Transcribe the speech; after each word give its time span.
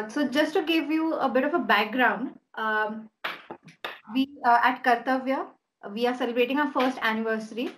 Uh, 0.00 0.08
so 0.08 0.26
just 0.28 0.52
to 0.54 0.62
give 0.62 0.90
you 0.90 1.14
a 1.14 1.28
bit 1.28 1.44
of 1.44 1.54
a 1.54 1.58
background, 1.58 2.30
um, 2.54 3.08
we 4.14 4.28
uh, 4.44 4.58
at 4.62 4.82
Kartavya, 4.82 5.46
we 5.92 6.06
are 6.06 6.14
celebrating 6.16 6.58
our 6.58 6.70
first 6.72 6.98
anniversary. 7.02 7.70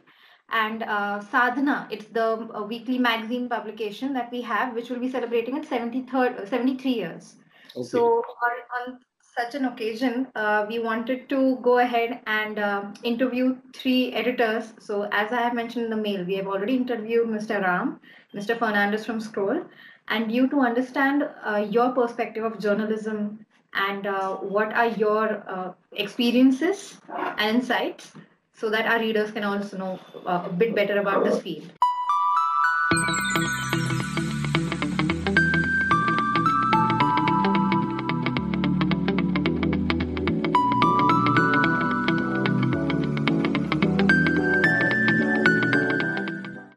And 0.50 0.82
uh, 0.82 1.20
Sadhana, 1.20 1.88
it's 1.90 2.06
the 2.06 2.48
uh, 2.54 2.62
weekly 2.64 2.98
magazine 2.98 3.48
publication 3.48 4.12
that 4.12 4.30
we 4.30 4.42
have, 4.42 4.74
which 4.74 4.90
will 4.90 5.00
be 5.00 5.10
celebrating 5.10 5.56
its 5.56 5.68
73rd, 5.68 6.48
73 6.48 6.90
years. 6.90 7.36
Okay. 7.74 7.88
So 7.88 8.04
on, 8.48 8.52
on, 8.76 8.98
such 9.38 9.54
an 9.54 9.64
occasion, 9.64 10.26
uh, 10.34 10.66
we 10.68 10.78
wanted 10.78 11.26
to 11.30 11.56
go 11.62 11.78
ahead 11.78 12.20
and 12.26 12.58
uh, 12.58 12.82
interview 13.02 13.56
three 13.74 14.12
editors. 14.12 14.74
So 14.78 15.08
as 15.10 15.32
I 15.32 15.40
have 15.40 15.54
mentioned 15.54 15.86
in 15.86 15.90
the 15.90 15.96
mail, 15.96 16.22
we 16.26 16.34
have 16.34 16.46
already 16.46 16.76
interviewed 16.76 17.28
Mr. 17.28 17.62
Ram, 17.62 17.98
Mr. 18.34 18.58
Fernandes 18.58 19.06
from 19.06 19.20
Scroll, 19.20 19.64
and 20.08 20.32
you 20.32 20.48
to 20.48 20.60
understand 20.60 21.28
uh, 21.44 21.66
your 21.70 21.90
perspective 21.92 22.44
of 22.44 22.58
journalism 22.58 23.44
and 23.74 24.06
uh, 24.06 24.36
what 24.36 24.72
are 24.72 24.88
your 24.88 25.42
uh, 25.48 25.72
experiences 25.92 26.98
and 27.38 27.56
insights 27.56 28.12
so 28.54 28.70
that 28.70 28.86
our 28.86 28.98
readers 28.98 29.30
can 29.30 29.44
also 29.44 29.76
know 29.78 30.00
uh, 30.26 30.44
a 30.46 30.52
bit 30.52 30.74
better 30.74 31.00
about 31.00 31.24
this 31.24 31.40
field. 31.40 31.72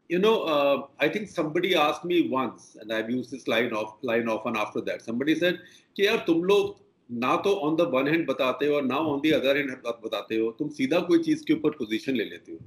You 0.08 0.20
know, 0.22 0.44
uh, 0.75 0.77
I 0.99 1.09
think 1.09 1.27
somebody 1.29 1.75
asked 1.75 2.05
me 2.11 2.17
once, 2.29 2.77
and 2.79 2.93
I've 2.93 3.09
used 3.09 3.31
this 3.31 3.47
line 3.47 3.73
off 3.81 3.95
line 4.11 4.29
often 4.35 4.57
after 4.65 4.81
that. 4.89 5.01
Somebody 5.09 5.35
said, 5.43 5.59
"कि 5.95 6.05
यार 6.07 6.23
तुम 6.27 6.43
लोग 6.51 6.75
ना 7.23 7.35
तो 7.45 7.53
on 7.67 7.75
the 7.75 7.89
one 7.93 8.07
hand 8.07 8.27
बताते 8.27 8.65
हो 8.65 8.75
और 8.75 8.83
ना 8.83 8.97
ऑन 9.13 9.21
द 9.21 9.33
अदर 9.39 9.57
हैंड 9.57 9.71
बताते 10.05 10.35
हो 10.41 10.51
तुम 10.59 10.69
सीधा 10.81 10.99
कोई 11.09 11.19
चीज 11.23 11.41
के 11.47 11.53
ऊपर 11.53 11.69
पोजीशन 11.81 12.15
ले 12.15 12.25
लेते 12.25 12.51
हो 12.51 12.59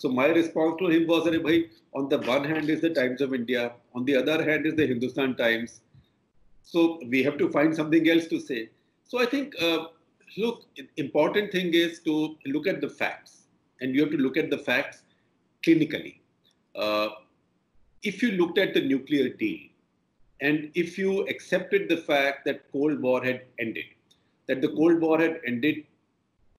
so 0.00 0.08
my 0.16 0.26
response 0.34 0.76
to 0.80 0.88
him 0.90 1.06
was 1.06 1.26
अरे 1.28 1.38
भाई 1.46 1.64
on 2.00 2.08
the 2.10 2.18
one 2.26 2.44
hand 2.50 2.70
is 2.74 2.82
the 2.84 2.90
times 2.98 3.22
of 3.24 3.32
india 3.38 3.62
on 4.00 4.04
the 4.10 4.16
other 4.20 4.36
hand 4.48 4.68
is 4.70 4.76
the 4.80 4.86
hindustan 4.90 5.34
times 5.40 5.80
so 6.72 6.84
we 7.14 7.22
have 7.28 7.36
to 7.40 7.48
find 7.56 7.76
something 7.80 8.08
else 8.14 8.28
to 8.32 8.38
say 8.44 8.60
so 9.12 9.20
i 9.24 9.26
think 9.32 9.56
uh, 9.68 9.80
look 10.36 10.82
important 11.04 11.52
thing 11.56 11.74
is 11.82 11.98
to 12.08 12.14
look 12.54 12.70
at 12.72 12.80
the 12.80 12.90
facts 13.02 13.34
and 13.80 13.94
you 13.94 14.04
have 14.04 14.12
to 14.16 14.22
look 14.26 14.40
at 14.44 14.50
the 14.54 14.60
facts 14.70 15.02
clinically 15.66 16.14
uh, 16.74 17.08
if 18.05 18.21
you 18.21 18.31
looked 18.33 18.59
at 18.59 18.73
the 18.75 18.81
nuclear 18.81 19.29
deal 19.29 19.59
and 20.39 20.71
if 20.75 20.97
you 20.97 21.27
accepted 21.27 21.89
the 21.89 21.97
fact 21.97 22.45
that 22.45 22.71
Cold 22.71 23.01
War 23.01 23.23
had 23.23 23.41
ended, 23.59 23.85
that 24.47 24.61
the 24.61 24.69
Cold 24.69 24.99
War 25.01 25.19
had 25.19 25.39
ended 25.47 25.85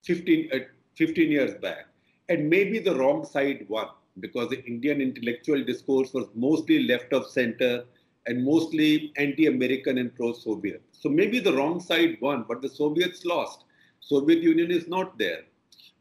15, 0.03 0.49
uh, 0.53 0.57
15 0.95 1.31
years 1.31 1.53
back, 1.61 1.87
and 2.27 2.49
maybe 2.49 2.79
the 2.79 2.95
wrong 2.95 3.23
side 3.23 3.65
won 3.69 3.87
because 4.19 4.49
the 4.49 4.63
Indian 4.65 4.99
intellectual 4.99 5.63
discourse 5.63 6.13
was 6.13 6.27
mostly 6.35 6.83
left 6.83 7.13
of 7.13 7.29
center 7.29 7.85
and 8.25 8.43
mostly 8.43 9.13
anti-American 9.15 9.99
and 9.99 10.13
pro-Soviet. 10.15 10.81
So 10.91 11.07
maybe 11.07 11.39
the 11.39 11.53
wrong 11.53 11.79
side 11.79 12.17
won, 12.19 12.43
but 12.47 12.61
the 12.61 12.67
Soviets 12.67 13.23
lost. 13.23 13.63
Soviet 14.01 14.43
Union 14.43 14.69
is 14.71 14.87
not 14.87 15.17
there. 15.17 15.43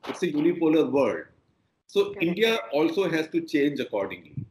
It's 0.08 0.22
a 0.22 0.32
unipolar 0.32 0.90
world. 0.90 1.26
So 1.86 2.14
India 2.20 2.58
also 2.72 3.08
has 3.08 3.28
to 3.28 3.42
change 3.42 3.78
accordingly. 3.78 4.45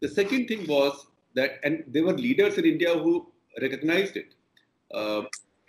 The 0.00 0.08
second 0.08 0.48
thing 0.48 0.66
was 0.66 1.06
that, 1.34 1.60
and 1.62 1.84
there 1.86 2.04
were 2.04 2.16
leaders 2.16 2.58
in 2.58 2.64
India 2.64 2.98
who 2.98 3.26
recognized 3.60 4.16
it. 4.16 4.34
Uh, 4.92 5.22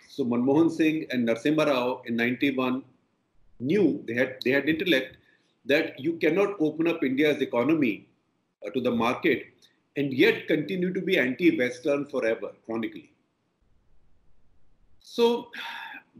so 0.08 0.24
Manmohan 0.24 0.70
Singh 0.70 1.06
and 1.10 1.28
Narasimha 1.28 1.66
Rao 1.66 2.02
in 2.06 2.16
91 2.16 2.84
knew 3.60 4.02
they 4.06 4.14
had 4.14 4.36
they 4.44 4.50
had 4.50 4.68
intellect 4.68 5.16
that 5.64 5.98
you 5.98 6.14
cannot 6.14 6.56
open 6.60 6.88
up 6.88 7.04
India's 7.04 7.40
economy 7.40 8.08
uh, 8.66 8.70
to 8.70 8.80
the 8.80 8.90
market 8.90 9.46
and 9.96 10.12
yet 10.12 10.48
continue 10.48 10.92
to 10.92 11.00
be 11.00 11.18
anti-Western 11.18 12.06
forever, 12.06 12.52
chronically. 12.66 13.12
So 15.00 15.50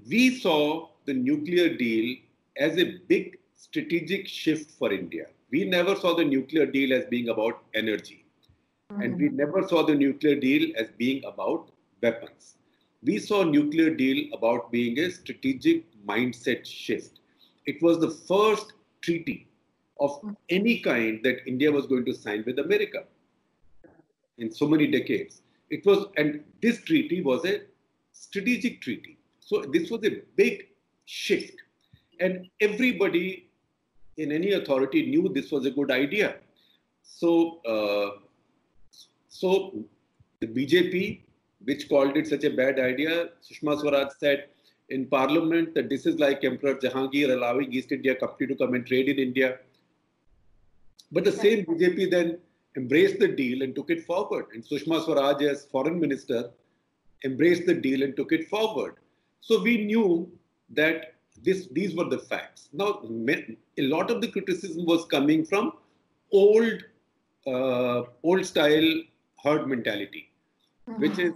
we 0.09 0.39
saw 0.39 0.89
the 1.07 1.15
nuclear 1.15 1.77
deal 1.77 2.17
as 2.57 2.77
a 2.79 2.99
big 3.09 3.39
strategic 3.57 4.29
shift 4.29 4.71
for 4.73 4.93
India. 4.93 5.27
We 5.53 5.65
never 5.65 5.95
saw 5.95 6.17
the 6.17 6.25
nuclear 6.25 6.67
deal 6.67 6.95
as 6.95 7.05
being 7.07 7.29
about 7.29 7.63
energy. 7.75 8.25
And 8.89 9.17
we 9.17 9.29
mm-hmm. 9.29 9.37
never 9.37 9.69
saw 9.69 9.85
the 9.85 9.95
nuclear 9.95 10.35
deal 10.35 10.73
as 10.77 10.89
being 10.97 11.25
about 11.25 11.71
weapons. 12.03 12.57
We 13.03 13.19
saw 13.19 13.43
nuclear 13.43 13.91
deal 13.95 14.33
about 14.35 14.73
being 14.73 14.99
a 14.99 15.11
strategic 15.11 15.85
mindset 16.07 16.67
shift. 16.67 17.21
It 17.67 17.83
was 17.83 17.99
the 18.01 18.11
first 18.11 18.73
treaty 19.03 19.49
of 20.01 20.21
mm. 20.23 20.37
any 20.49 20.81
kind 20.81 21.21
that 21.23 21.47
India 21.47 21.71
was 21.71 21.87
going 21.87 22.05
to 22.07 22.15
sign 22.15 22.45
with 22.47 22.59
America 22.59 23.05
in 24.39 24.51
so 24.51 24.67
many 24.67 24.87
decades. 24.87 25.43
It 25.71 25.87
was, 25.87 26.07
and 26.17 26.45
this 26.61 26.83
treaty 26.83 27.23
was 27.23 27.45
a 27.45 27.63
strategic 28.13 28.81
treaty. 28.81 29.19
So 29.41 29.63
this 29.73 29.91
was 29.91 30.05
a 30.05 30.23
big 30.37 30.69
shift. 31.05 31.63
And 32.21 32.49
everybody 32.61 33.51
in 34.17 34.33
any 34.33 34.53
authority 34.53 35.07
knew 35.07 35.29
this 35.29 35.51
was 35.51 35.67
a 35.67 35.71
good 35.71 35.91
idea. 35.91 36.37
So 37.03 37.61
uh, 37.65 38.19
so 39.29 39.75
the 40.41 40.47
BJP, 40.47 41.21
which 41.65 41.89
called 41.89 42.17
it 42.17 42.27
such 42.27 42.45
a 42.45 42.51
bad 42.51 42.79
idea, 42.79 43.31
Sushma 43.43 43.81
Swaraj 43.81 44.13
said 44.19 44.49
in 44.89 45.07
Parliament 45.07 45.75
that 45.75 45.89
this 45.89 46.07
is 46.07 46.19
like 46.19 46.45
Emperor 46.45 46.75
Jahangir 46.75 47.33
allowing 47.33 47.73
East 47.73 47.93
India 47.93 48.15
Company 48.15 48.49
to 48.49 48.55
come 48.55 48.75
and 48.75 48.87
trade 48.87 49.09
in 49.09 49.19
India. 49.19 49.59
But 51.11 51.25
the 51.25 51.33
same 51.33 51.65
BJP 51.65 52.11
then 52.11 52.39
embraced 52.77 53.19
the 53.19 53.29
deal 53.29 53.63
and 53.63 53.75
took 53.75 53.91
it 53.91 54.05
forward. 54.05 54.47
And 54.53 54.65
Sushma 54.65 55.05
Swaraj, 55.05 55.43
as 55.43 55.67
foreign 55.67 56.01
minister, 56.01 56.51
embraced 57.25 57.67
the 57.67 57.75
deal 57.75 58.03
and 58.03 58.17
took 58.17 58.33
it 58.33 58.49
forward. 58.49 58.97
So 59.41 59.63
we 59.63 59.85
knew 59.85 60.31
that 60.71 61.12
this, 61.41 61.69
these 61.73 61.95
were 61.95 62.09
the 62.09 62.19
facts. 62.19 62.69
Now, 62.73 63.03
a 63.05 63.83
lot 63.83 64.11
of 64.11 64.21
the 64.21 64.29
criticism 64.29 64.85
was 64.87 65.05
coming 65.07 65.45
from 65.45 65.73
old, 66.33 66.85
uh, 67.47 68.03
old 68.23 68.47
style 68.47 69.03
herd 69.43 69.67
mentality, 69.69 70.31
mm-hmm. 70.89 71.01
which 71.01 71.19
is 71.19 71.33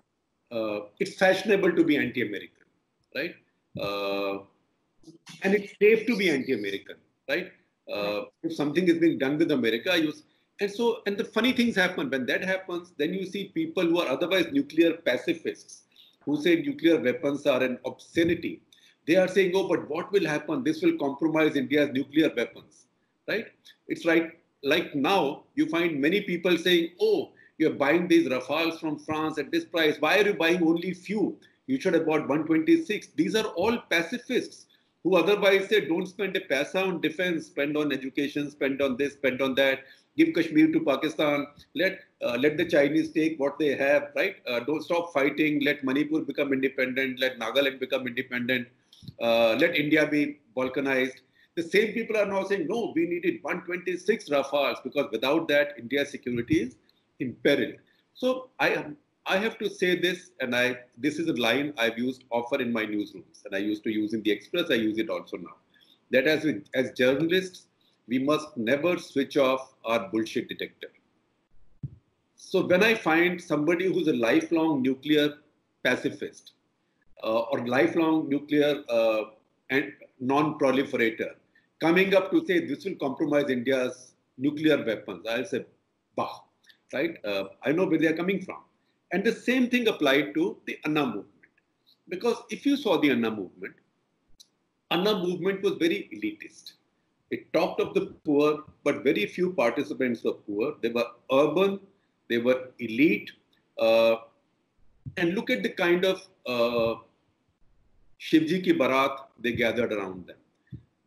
uh, 0.53 0.81
it's 1.01 1.17
fashionable 1.17 1.73
to 1.73 1.85
be 1.85 1.97
anti-American, 1.97 2.67
right? 3.15 3.35
Uh, 3.81 4.45
and 5.43 5.55
it's 5.55 5.73
safe 5.81 6.07
to 6.07 6.17
be 6.17 6.31
anti-American, 6.31 6.97
right? 7.29 7.53
Uh, 7.93 8.23
if 8.43 8.55
something 8.55 8.89
is 8.89 8.99
being 8.99 9.19
done 9.19 9.39
with 9.39 9.51
America, 9.51 9.99
you 10.01 10.13
and 10.61 10.71
so 10.71 11.03
and 11.07 11.17
the 11.17 11.25
funny 11.25 11.53
things 11.53 11.77
happen 11.77 12.09
when 12.11 12.27
that 12.27 12.43
happens. 12.43 12.93
Then 12.97 13.13
you 13.15 13.27
see 13.27 13.49
people 13.49 13.85
who 13.85 14.01
are 14.01 14.09
otherwise 14.09 14.47
nuclear 14.53 14.95
pacifists 14.95 15.83
who 16.25 16.41
say 16.41 16.57
nuclear 16.57 17.01
weapons 17.01 17.47
are 17.47 17.63
an 17.63 17.79
obscenity. 17.85 18.63
They 19.07 19.17
are 19.17 19.29
saying, 19.29 19.53
"Oh, 19.55 19.69
but 19.69 19.89
what 19.89 20.13
will 20.13 20.27
happen? 20.27 20.65
This 20.65 20.83
will 20.83 20.97
compromise 20.99 21.57
India's 21.57 21.91
nuclear 21.93 22.33
weapons." 22.37 22.87
Right? 23.29 23.47
It's 23.89 24.05
like 24.05 24.41
like 24.63 24.95
now 24.95 25.45
you 25.55 25.67
find 25.69 26.01
many 26.01 26.21
people 26.23 26.59
saying, 26.59 26.91
"Oh, 27.01 27.33
you're 27.59 27.79
buying 27.85 28.09
these 28.09 28.29
Rafales 28.29 28.79
from 28.79 28.99
France 28.99 29.39
at 29.39 29.51
this 29.51 29.65
price. 29.65 29.97
Why 30.01 30.19
are 30.19 30.27
you 30.27 30.35
buying 30.35 30.63
only 30.63 30.93
few? 30.93 31.39
You 31.67 31.81
should 31.81 31.95
have 31.95 32.07
bought 32.07 32.29
126. 32.29 33.09
These 33.17 33.35
are 33.35 33.47
all 33.65 33.79
pacifists 33.91 34.67
who 35.03 35.17
otherwise 35.17 35.69
say 35.69 35.81
don't 35.87 36.07
spend 36.07 36.37
a 36.37 36.41
paisa 36.41 36.87
on 36.87 37.01
defense, 37.01 37.47
spend 37.47 37.77
on 37.77 37.93
education, 37.93 38.51
spend 38.51 38.83
on 38.83 38.97
this, 38.97 39.15
spend 39.15 39.41
on 39.41 39.55
that. 39.55 39.81
Give 40.17 40.35
Kashmir 40.35 40.73
to 40.73 40.81
Pakistan. 40.81 41.47
Let 41.75 42.01
uh, 42.23 42.37
let 42.41 42.57
the 42.57 42.65
Chinese 42.65 43.13
take 43.13 43.39
what 43.39 43.59
they 43.59 43.75
have. 43.77 44.11
Right? 44.15 44.37
Uh, 44.47 44.61
don't 44.61 44.83
stop 44.83 45.13
fighting. 45.13 45.63
Let 45.65 45.85
Manipur 45.85 46.21
become 46.21 46.53
independent. 46.53 47.21
Let 47.21 47.39
Nagaland 47.39 47.81
become 47.81 48.07
independent. 48.07 48.69
Uh, 49.21 49.57
let 49.59 49.75
India 49.75 50.07
be 50.07 50.39
balkanized. 50.57 51.21
The 51.57 51.63
same 51.63 51.93
people 51.95 52.17
are 52.17 52.27
now 52.27 52.45
saying 52.45 52.67
no. 52.69 52.93
We 52.95 53.07
needed 53.07 53.43
126 53.43 54.29
Rafales 54.29 54.83
because 54.83 55.07
without 55.11 55.49
that, 55.49 55.75
India's 55.79 56.11
security 56.11 56.61
is 56.63 56.77
in 57.21 57.35
peril. 57.45 57.73
So 58.15 58.51
I 58.61 58.87
I 59.27 59.39
have 59.39 59.59
to 59.59 59.69
say 59.69 59.99
this, 59.99 60.31
and 60.41 60.55
I 60.55 60.79
this 60.99 61.19
is 61.19 61.29
a 61.29 61.35
line 61.35 61.73
I've 61.79 61.99
used 61.99 62.25
often 62.31 62.61
in 62.61 62.73
my 62.73 62.85
newsrooms, 62.85 63.45
and 63.45 63.55
I 63.55 63.59
used 63.59 63.85
to 63.85 63.91
use 63.91 64.13
in 64.15 64.23
the 64.23 64.31
Express. 64.31 64.71
I 64.71 64.75
use 64.75 64.99
it 64.99 65.09
also 65.11 65.39
now. 65.39 65.57
That 66.11 66.27
as 66.27 66.47
as 66.75 66.93
journalists, 66.93 67.67
we 68.07 68.19
must 68.19 68.57
never 68.57 68.99
switch 68.99 69.37
off 69.37 69.75
our 69.85 70.09
bullshit 70.11 70.49
detector. 70.49 70.89
So 72.37 72.67
when 72.67 72.83
I 72.83 72.95
find 72.95 73.41
somebody 73.41 73.93
who's 73.93 74.09
a 74.09 74.13
lifelong 74.13 74.83
nuclear 74.83 75.35
pacifist 75.83 76.53
or 77.23 77.67
lifelong 77.67 78.29
nuclear 78.29 78.83
uh, 78.89 79.23
and 79.71 79.93
non-proliferator 80.21 81.31
coming 81.81 82.15
up 82.15 82.31
to 82.31 82.45
say 82.47 82.65
this 82.67 82.85
will 82.85 82.95
compromise 82.97 83.51
India's 83.51 84.15
nuclear 84.39 84.85
weapons, 84.85 85.27
I'll 85.29 85.45
say, 85.45 85.65
bah 86.17 86.41
right? 86.93 87.17
Uh, 87.25 87.45
I 87.65 87.73
know 87.73 87.87
where 87.87 87.99
they 87.99 88.07
are 88.07 88.17
coming 88.17 88.43
from. 88.43 88.63
And 89.13 89.25
the 89.25 89.33
same 89.33 89.69
thing 89.69 89.89
applied 89.89 90.35
to 90.35 90.57
the 90.67 90.79
Anna 90.85 91.07
movement. 91.07 91.27
Because 92.09 92.37
if 92.51 92.65
you 92.65 92.77
saw 92.77 93.01
the 93.01 93.11
Anna 93.11 93.31
movement, 93.31 93.75
Anna 94.91 95.19
movement 95.19 95.63
was 95.63 95.75
very 95.75 96.09
elitist. 96.15 96.75
It 97.31 97.53
talked 97.53 97.81
of 97.81 97.93
the 97.95 98.15
poor, 98.25 98.63
but 98.85 99.03
very 99.03 99.27
few 99.27 99.53
participants 99.53 100.23
were 100.23 100.35
poor. 100.35 100.75
They 100.81 100.91
were 100.91 101.07
urban, 101.33 101.81
they 102.29 102.39
were 102.39 102.69
elite. 102.79 103.33
Uh, 103.79 104.17
and 105.17 105.35
look 105.35 105.51
at 105.51 105.63
the 105.63 105.71
kind 105.71 106.05
of 106.05 106.29
uh, 106.47 107.01
Shivji 108.21 108.65
ki 108.65 108.73
Barat 108.73 109.29
they 109.39 109.53
gathered 109.53 109.93
around 109.93 110.27
them. 110.27 110.37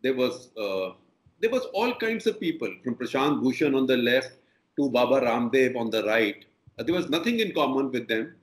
There 0.02 0.14
was 0.14 0.50
uh, 0.58 0.94
there 1.40 1.50
was 1.50 1.66
all 1.74 1.94
kinds 1.96 2.28
of 2.28 2.40
people 2.40 2.72
from 2.84 2.96
Prashant 2.96 3.42
Bhushan 3.42 3.76
on 3.76 3.88
the 3.88 3.98
left 3.98 4.34
to 4.78 4.90
Baba 4.90 5.22
Ramdev 5.22 5.76
on 5.78 5.90
the 5.90 6.04
right. 6.04 6.46
Uh, 6.78 6.84
there 6.84 6.96
was 6.96 7.10
nothing 7.10 7.40
in 7.40 7.54
common 7.54 7.92
with 7.92 8.08
them, 8.08 8.36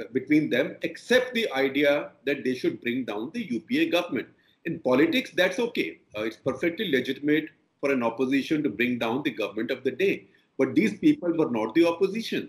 uh, 0.00 0.04
between 0.12 0.50
them, 0.50 0.76
except 0.82 1.34
the 1.34 1.50
idea 1.52 2.10
that 2.24 2.44
they 2.44 2.54
should 2.54 2.80
bring 2.80 3.04
down 3.04 3.30
the 3.34 3.44
UPA 3.50 3.90
government. 3.90 4.28
In 4.64 4.78
politics, 4.80 5.30
that's 5.34 5.58
okay. 5.58 5.98
Uh, 6.16 6.22
it's 6.22 6.36
perfectly 6.36 6.90
legitimate 6.90 7.48
for 7.80 7.92
an 7.92 8.02
opposition 8.02 8.62
to 8.62 8.70
bring 8.70 8.98
down 8.98 9.22
the 9.22 9.30
government 9.30 9.70
of 9.70 9.84
the 9.84 9.90
day. 9.90 10.26
But 10.58 10.74
these 10.74 10.98
people 10.98 11.32
were 11.36 11.50
not 11.50 11.74
the 11.74 11.86
opposition. 11.86 12.48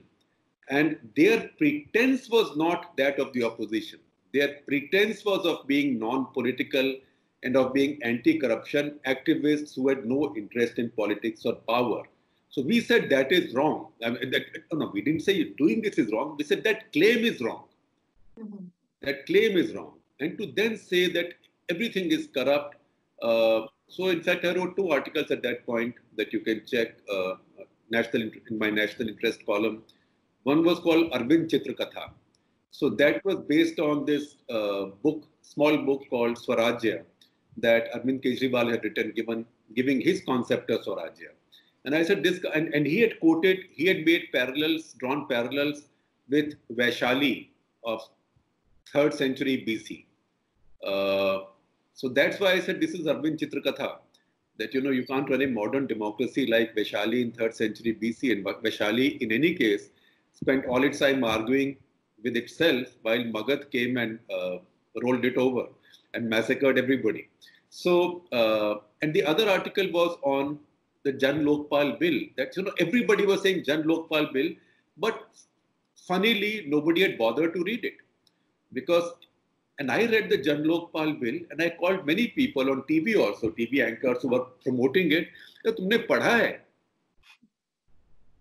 And 0.69 0.97
their 1.15 1.49
pretense 1.57 2.29
was 2.29 2.55
not 2.55 2.95
that 2.97 3.19
of 3.19 3.33
the 3.33 3.43
opposition. 3.43 3.99
Their 4.35 4.49
pretense 4.67 5.23
was 5.23 5.45
of 5.45 5.65
being 5.65 5.97
non 5.97 6.25
political 6.33 6.87
and 7.43 7.55
of 7.55 7.73
being 7.73 7.93
anti 8.03 8.37
corruption 8.37 8.99
activists 9.07 9.75
who 9.75 9.87
had 9.87 10.05
no 10.05 10.35
interest 10.35 10.77
in 10.77 10.89
politics 10.89 11.45
or 11.45 11.53
power. 11.73 12.03
So 12.49 12.61
we 12.61 12.81
said 12.81 13.09
that 13.11 13.31
is 13.31 13.53
wrong. 13.53 13.91
I 14.03 14.09
mean, 14.09 14.31
that, 14.31 14.43
no, 14.73 14.89
we 14.93 15.01
didn't 15.01 15.21
say 15.21 15.35
doing 15.61 15.81
this 15.81 15.97
is 15.97 16.11
wrong. 16.11 16.35
We 16.37 16.43
said 16.43 16.65
that 16.65 16.91
claim 16.91 17.23
is 17.23 17.39
wrong. 17.39 17.63
Mm-hmm. 18.37 18.65
That 19.03 19.25
claim 19.25 19.57
is 19.57 19.73
wrong. 19.73 19.93
And 20.19 20.37
to 20.37 20.51
then 20.59 20.77
say 20.77 21.09
that 21.13 21.33
everything 21.69 22.11
is 22.11 22.27
corrupt. 22.35 22.75
Uh, 23.21 23.61
so 23.87 24.09
in 24.09 24.21
fact, 24.21 24.43
I 24.43 24.53
wrote 24.55 24.75
two 24.75 24.89
articles 24.89 25.31
at 25.31 25.43
that 25.43 25.65
point 25.65 25.95
that 26.17 26.33
you 26.33 26.41
can 26.41 26.65
check 26.65 26.97
uh, 27.09 27.35
national 27.89 28.23
in 28.49 28.59
my 28.59 28.69
national 28.69 29.07
interest 29.07 29.45
column. 29.45 29.83
One 30.43 30.63
was 30.65 30.79
called 30.79 31.11
Arvind 31.11 31.49
Chitrakatha. 31.49 32.11
So 32.77 32.89
that 33.01 33.23
was 33.23 33.37
based 33.47 33.79
on 33.79 34.05
this 34.05 34.35
uh, 34.49 34.87
book, 35.01 35.23
small 35.41 35.77
book 35.77 36.01
called 36.09 36.37
Swarajya 36.37 37.03
that 37.57 37.93
Arvind 37.93 38.21
Kejriwal 38.21 38.69
had 38.69 38.83
written, 38.83 39.13
given 39.15 39.45
giving 39.73 40.01
his 40.01 40.21
concept 40.25 40.69
of 40.69 40.81
Swarajya. 40.81 41.29
And 41.85 41.95
I 41.95 42.03
said 42.03 42.21
this, 42.21 42.41
and, 42.53 42.73
and 42.73 42.85
he 42.85 42.99
had 42.99 43.17
quoted, 43.21 43.59
he 43.71 43.85
had 43.85 44.03
made 44.05 44.27
parallels, 44.33 44.93
drawn 44.99 45.25
parallels 45.29 45.83
with 46.29 46.55
Vaishali 46.73 47.47
of 47.85 48.01
third 48.91 49.13
century 49.13 49.63
BC. 49.65 50.05
Uh, 50.85 51.45
so 51.93 52.09
that's 52.09 52.41
why 52.41 52.51
I 52.53 52.59
said 52.59 52.81
this 52.81 52.91
is 52.91 53.05
Arvind 53.05 53.39
Chitrakatha. 53.39 53.99
That 54.57 54.73
you 54.73 54.81
know 54.81 54.91
you 54.91 55.05
can't 55.05 55.29
run 55.29 55.41
a 55.41 55.47
modern 55.47 55.87
democracy 55.87 56.45
like 56.47 56.75
Vaishali 56.75 57.21
in 57.21 57.31
third 57.31 57.55
century 57.55 57.97
BC, 58.01 58.33
and 58.33 58.45
Vaishali 58.45 59.21
in 59.21 59.31
any 59.31 59.53
case 59.53 59.89
spent 60.33 60.65
all 60.65 60.83
its 60.83 60.99
time 60.99 61.23
arguing 61.23 61.77
with 62.25 62.35
itself 62.35 62.87
while 63.03 63.23
Magadh 63.35 63.65
came 63.71 63.97
and 64.03 64.19
uh, 64.37 64.57
rolled 65.03 65.25
it 65.31 65.37
over 65.37 65.65
and 66.13 66.29
massacred 66.29 66.77
everybody. 66.77 67.27
So, 67.69 68.23
uh, 68.31 68.75
and 69.01 69.13
the 69.13 69.23
other 69.23 69.49
article 69.49 69.87
was 69.91 70.17
on 70.23 70.59
the 71.03 71.13
Jan 71.13 71.45
Lokpal 71.45 71.99
bill 71.99 72.19
that, 72.37 72.57
you 72.57 72.63
know, 72.63 72.73
everybody 72.79 73.25
was 73.25 73.43
saying 73.43 73.63
Jan 73.63 73.83
Lokpal 73.83 74.33
bill, 74.33 74.49
but 74.97 75.27
funnily, 76.07 76.65
nobody 76.67 77.01
had 77.01 77.17
bothered 77.17 77.53
to 77.53 77.63
read 77.63 77.85
it 77.85 77.95
because 78.73 79.13
and 79.77 79.91
I 79.91 80.05
read 80.05 80.29
the 80.29 80.37
Jan 80.37 80.63
Lokpal 80.63 81.19
bill 81.19 81.39
and 81.51 81.61
I 81.61 81.69
called 81.69 82.05
many 82.05 82.27
people 82.27 82.69
on 82.71 82.83
TV 82.83 83.19
also, 83.19 83.49
TV 83.49 83.85
anchors 83.85 84.21
who 84.21 84.29
were 84.29 84.45
promoting 84.63 85.11
it. 85.11 85.27
That 85.65 85.77
पढ़ा 86.07 86.35
है 86.35 86.51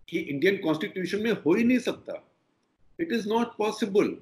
कि 0.09 0.19
Indian 0.19 0.57
constitution 0.63 1.21
में 1.21 1.31
हो 1.31 1.53
ही 1.53 1.63
it 2.97 3.11
is 3.11 3.25
not 3.25 3.57
possible 3.57 4.15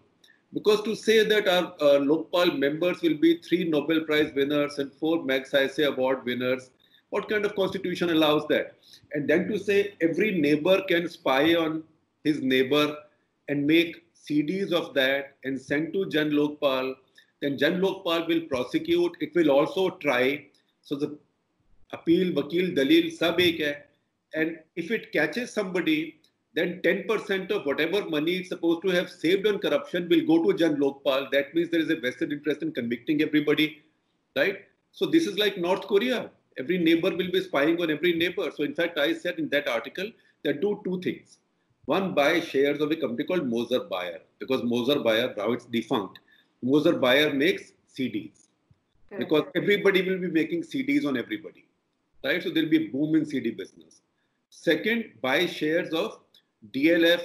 because 0.54 0.82
to 0.84 0.96
say 0.96 1.24
that 1.24 1.48
our 1.48 1.74
uh, 1.80 2.00
Lokpal 2.00 2.58
members 2.58 3.02
will 3.02 3.18
be 3.18 3.38
three 3.38 3.64
Nobel 3.64 4.02
Prize 4.02 4.32
winners 4.36 4.78
and 4.80 4.94
four 4.94 5.24
Max 5.24 5.52
Magsaysay 5.52 5.88
Award 5.88 6.26
winners, 6.26 6.70
what 7.10 7.30
kind 7.30 7.46
of 7.46 7.56
constitution 7.56 8.10
allows 8.10 8.48
that? 8.48 8.76
And 9.14 9.28
then 9.28 9.48
to 9.48 9.58
say 9.58 9.96
every 10.02 10.40
neighbor 10.40 10.82
can 10.88 11.10
spy 11.10 11.56
on 11.56 11.84
his 12.24 12.42
neighbor 12.42 12.96
and 13.48 13.66
make 13.66 14.04
CDs 14.16 14.72
of 14.72 14.94
that 14.94 15.36
and 15.44 15.60
send 15.60 15.94
to 15.94 16.10
Jan 16.10 16.32
Lokpal 16.32 16.96
then 17.44 17.58
Jan 17.58 17.82
Lokpal 17.82 18.26
will 18.26 18.42
prosecute. 18.48 19.18
It 19.20 19.36
will 19.36 19.52
also 19.52 19.90
try. 20.02 20.46
So 20.82 20.96
the 20.96 21.18
appeal, 21.92 22.32
vakil, 22.32 22.74
dalil, 22.74 23.12
sab 23.12 23.42
ek 23.42 23.60
hai. 23.60 23.76
And 24.34 24.60
if 24.78 24.92
it 24.92 25.12
catches 25.12 25.52
somebody, 25.52 26.22
then 26.56 26.82
10% 26.84 27.52
of 27.52 27.66
whatever 27.66 28.08
money 28.10 28.34
it's 28.34 28.50
supposed 28.50 28.84
to 28.84 28.90
have 28.90 29.10
saved 29.10 29.48
on 29.48 29.58
corruption 29.60 30.08
will 30.08 30.26
go 30.26 30.44
to 30.44 30.58
Jan 30.58 30.76
Lokpal. 30.78 31.32
That 31.32 31.54
means 31.56 31.70
there 31.70 31.80
is 31.80 31.90
a 31.90 31.96
vested 31.96 32.32
interest 32.32 32.62
in 32.62 32.72
convicting 32.72 33.22
everybody, 33.22 33.82
right? 34.36 34.60
So 34.92 35.08
this 35.08 35.26
is 35.26 35.38
like 35.38 35.58
North 35.58 35.88
Korea. 35.88 36.30
Every 36.60 36.78
neighbor 36.78 37.10
will 37.10 37.32
be 37.32 37.42
spying 37.42 37.82
on 37.82 37.90
every 37.90 38.14
neighbor. 38.14 38.52
So 38.56 38.64
in 38.64 38.76
fact, 38.76 39.00
I 39.00 39.14
said 39.14 39.40
in 39.40 39.50
that 39.50 39.68
article 39.68 40.12
that 40.44 40.62
do 40.62 40.80
two 40.84 41.02
things. 41.02 41.40
One, 41.86 42.14
buy 42.14 42.40
shares 42.40 42.80
of 42.80 42.92
a 42.92 42.96
company 42.96 43.24
called 43.26 43.48
Moser 43.48 43.86
Baer 43.86 44.20
because 44.40 44.64
Moser 44.64 45.00
Baer 45.00 45.34
now 45.36 45.52
it's 45.52 45.66
defunct. 45.66 46.20
Moser 46.62 46.94
Baer 46.94 47.34
makes 47.34 47.74
CDs 47.98 48.48
because 49.18 49.44
everybody 49.56 50.08
will 50.08 50.20
be 50.20 50.30
making 50.30 50.62
CDs 50.64 51.06
on 51.06 51.18
everybody, 51.18 51.66
right? 52.24 52.42
So 52.42 52.50
there'll 52.52 52.70
be 52.70 52.86
a 52.86 52.88
boom 52.90 53.16
in 53.16 53.26
CD 53.26 53.52
business. 53.52 54.02
Second, 54.50 55.12
buy 55.22 55.46
shares 55.46 55.94
of 55.94 56.20
DLF, 56.72 57.22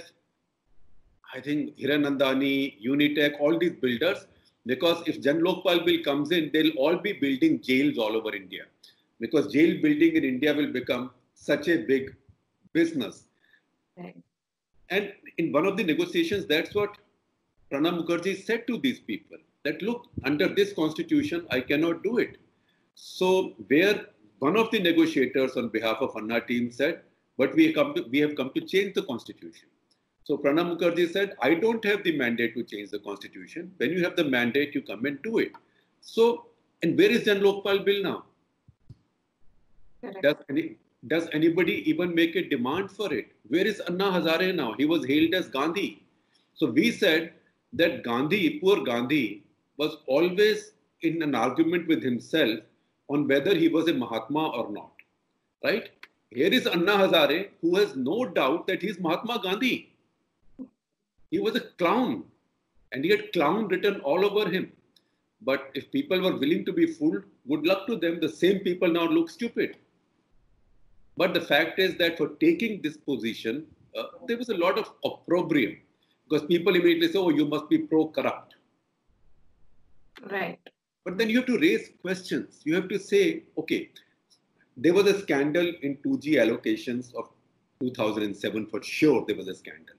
I 1.35 1.41
think 1.41 1.77
Hiranandani, 1.77 2.83
Unitech, 2.85 3.39
all 3.41 3.59
these 3.59 3.73
builders, 3.73 4.27
because 4.67 5.03
if 5.07 5.21
Jan 5.21 5.41
Lokpal 5.41 5.85
bill 5.85 6.03
comes 6.03 6.31
in, 6.31 6.51
they'll 6.53 6.77
all 6.77 6.97
be 6.97 7.13
building 7.13 7.61
jails 7.61 7.99
all 7.99 8.17
over 8.17 8.35
India, 8.35 8.65
because 9.21 9.53
jail 9.53 9.81
building 9.81 10.17
in 10.17 10.25
India 10.25 10.55
will 10.55 10.73
become 10.73 11.11
such 11.35 11.69
a 11.69 11.79
big 11.79 12.15
business. 12.73 13.25
Right. 13.97 14.17
And 14.91 15.13
in 15.37 15.53
one 15.53 15.67
of 15.67 15.77
the 15.77 15.85
negotiations, 15.85 16.47
that's 16.47 16.75
what 16.75 16.97
Pranab 17.71 18.05
Mukherjee 18.05 18.43
said 18.45 18.67
to 18.67 18.79
these 18.79 19.01
people 19.01 19.37
that, 19.65 19.83
look, 19.83 20.07
under 20.25 20.49
this 20.49 20.73
constitution, 20.73 21.47
I 21.51 21.61
cannot 21.61 22.03
do 22.03 22.19
it. 22.19 22.39
So, 22.95 23.55
where 23.69 24.07
one 24.39 24.57
of 24.57 24.71
the 24.71 24.81
negotiators 24.81 25.57
on 25.57 25.69
behalf 25.69 25.99
of 26.01 26.17
Anna 26.17 26.41
team 26.41 26.71
said, 26.71 27.03
but 27.39 27.55
we 27.55 27.67
have 27.67 27.75
come 27.75 27.95
to, 27.95 28.03
we 28.11 28.19
have 28.19 28.35
come 28.37 28.51
to 28.55 28.61
change 28.61 28.95
the 28.95 29.03
constitution. 29.03 29.69
So 30.25 30.37
Pranab 30.37 30.77
Mukherjee 30.77 31.11
said, 31.11 31.37
I 31.41 31.55
don't 31.55 31.83
have 31.87 32.03
the 32.05 32.15
mandate 32.19 32.55
to 32.55 32.63
change 32.63 32.91
the 32.91 32.99
constitution. 32.99 33.73
When 33.79 33.91
you 33.91 34.05
have 34.05 34.17
the 34.17 34.25
mandate, 34.25 34.75
you 34.75 34.83
come 34.83 35.07
and 35.07 35.23
do 35.23 35.39
it. 35.39 35.53
So, 36.03 36.47
and 36.83 36.99
where 36.99 37.11
is 37.11 37.25
Jan 37.25 37.41
Lokpal 37.41 37.85
bill 37.85 38.03
now? 38.03 38.25
Does, 40.23 40.37
any, 40.51 40.77
does 41.07 41.29
anybody 41.33 41.89
even 41.89 42.15
make 42.15 42.37
a 42.37 42.47
demand 42.47 42.91
for 42.91 43.13
it? 43.13 43.29
Where 43.49 43.67
is 43.67 43.81
Anna 43.81 44.11
Hazare 44.13 44.55
now? 44.55 44.75
He 44.75 44.85
was 44.85 45.07
hailed 45.07 45.33
as 45.35 45.49
Gandhi. 45.49 46.03
So 46.55 46.71
we 46.71 46.91
said 46.93 47.33
that 47.73 48.05
Gandhi, 48.05 48.59
poor 48.61 48.85
Gandhi, 48.85 49.45
was 49.77 49.97
always 50.07 50.73
in 51.03 51.23
an 51.23 51.35
argument 51.35 51.89
with 51.89 52.03
himself 52.03 52.61
on 53.09 53.27
whether 53.27 53.55
he 53.55 53.69
was 53.69 53.89
a 53.89 53.95
Mahatma 53.95 54.49
or 54.49 54.71
not. 54.71 54.93
Right? 55.65 55.91
Here 56.31 56.53
is 56.53 56.67
Anna 56.67 56.93
Hazare, 56.93 57.49
who 57.63 57.77
has 57.77 57.97
no 57.97 58.27
doubt 58.27 58.67
that 58.67 58.83
he's 58.83 58.99
Mahatma 59.01 59.41
Gandhi. 59.43 59.95
He 61.31 61.39
was 61.39 61.57
a 61.57 61.61
clown, 61.61 62.25
and 62.93 63.05
he 63.05 63.11
had 63.11 63.33
clown 63.33 63.69
written 63.69 64.01
all 64.01 64.25
over 64.25 64.51
him. 64.51 64.73
But 65.41 65.71
if 65.75 65.91
people 65.91 66.21
were 66.21 66.37
willing 66.37 66.65
to 66.67 66.73
be 66.73 66.87
fooled, 66.87 67.25
good 67.49 67.65
luck 67.67 67.87
to 67.87 67.97
them. 67.97 68.21
The 68.21 68.29
same 68.29 68.61
people 68.61 68.89
now 68.89 69.07
look 69.07 69.31
stupid. 69.31 69.77
But 71.17 71.33
the 71.33 71.41
fact 71.41 71.79
is 71.79 71.97
that 71.97 72.19
for 72.19 72.29
taking 72.41 72.83
this 72.83 72.97
position, 72.97 73.67
uh, 73.97 74.05
there 74.27 74.37
was 74.37 74.51
a 74.51 74.57
lot 74.57 74.79
of 74.79 74.93
opprobrium 75.05 75.79
because 76.29 76.47
people 76.47 76.75
immediately 76.75 77.11
say, 77.11 77.19
oh, 77.19 77.31
you 77.31 77.47
must 77.47 77.69
be 77.69 77.79
pro 77.79 78.07
corrupt. 78.09 78.55
Right. 80.31 80.59
But 81.05 81.17
then 81.17 81.31
you 81.31 81.39
have 81.39 81.47
to 81.47 81.59
raise 81.59 81.91
questions. 82.03 82.61
You 82.65 82.75
have 82.75 82.89
to 82.89 82.99
say, 82.99 83.45
okay, 83.57 83.91
there 84.81 84.95
was 84.95 85.07
a 85.07 85.21
scandal 85.21 85.73
in 85.83 85.97
2G 85.97 86.35
allocations 86.45 87.13
of 87.15 87.29
2007 87.81 88.67
for 88.67 88.83
sure. 88.83 89.25
There 89.27 89.37
was 89.37 89.49
a 89.49 89.55
scandal. 89.55 89.97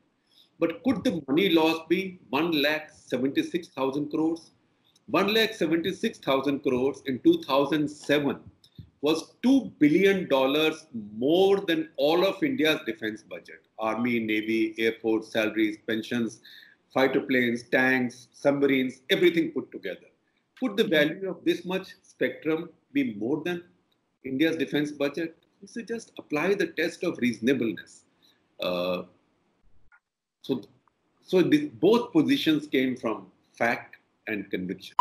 But 0.57 0.83
could 0.83 1.03
the 1.03 1.21
money 1.27 1.50
loss 1.50 1.86
be 1.89 2.19
1 2.29 2.62
lakh 2.62 2.89
76,000 2.91 4.09
crores? 4.09 4.51
1 5.07 5.33
lakh 5.33 5.53
76,000 5.53 6.59
crores 6.59 7.01
in 7.07 7.19
2007 7.19 8.39
was 9.01 9.36
$2 9.43 9.71
billion 9.79 10.27
more 11.17 11.62
than 11.62 11.89
all 11.98 12.25
of 12.25 12.43
India's 12.43 12.79
defense 12.86 13.24
budget. 13.24 13.62
Army, 13.79 14.19
Navy, 14.19 14.75
Air 14.77 14.95
Force, 15.01 15.31
salaries, 15.31 15.77
pensions, 15.88 16.41
fighter 16.93 17.21
planes, 17.21 17.63
tanks, 17.63 18.27
submarines, 18.33 19.01
everything 19.09 19.51
put 19.51 19.71
together. 19.71 20.07
Could 20.59 20.75
the 20.75 20.83
value 20.83 21.29
of 21.29 21.43
this 21.45 21.63
much 21.65 21.95
spectrum 22.03 22.69
be 22.91 23.15
more 23.15 23.41
than 23.45 23.63
India's 24.25 24.57
defense 24.57 24.91
budget? 24.91 25.38
So 25.65 25.81
just 25.81 26.11
apply 26.17 26.55
the 26.55 26.67
test 26.67 27.03
of 27.03 27.17
reasonableness. 27.19 28.03
Uh, 28.61 29.03
so, 30.41 30.61
so 31.21 31.41
this, 31.41 31.65
both 31.79 32.11
positions 32.11 32.67
came 32.67 32.95
from 32.97 33.27
fact 33.53 33.97
and 34.27 34.49
conviction. 34.51 34.95